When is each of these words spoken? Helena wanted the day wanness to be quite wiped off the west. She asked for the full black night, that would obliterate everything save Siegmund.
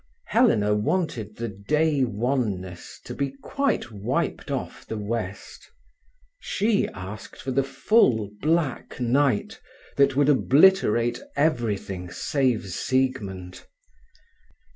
Helena 0.25 0.73
wanted 0.73 1.35
the 1.37 1.47
day 1.47 2.01
wanness 2.03 2.99
to 3.05 3.13
be 3.13 3.35
quite 3.43 3.91
wiped 3.91 4.49
off 4.49 4.83
the 4.87 4.97
west. 4.97 5.69
She 6.39 6.87
asked 6.87 7.37
for 7.39 7.51
the 7.51 7.61
full 7.61 8.31
black 8.41 8.99
night, 8.99 9.59
that 9.97 10.15
would 10.15 10.27
obliterate 10.29 11.21
everything 11.35 12.09
save 12.09 12.69
Siegmund. 12.69 13.63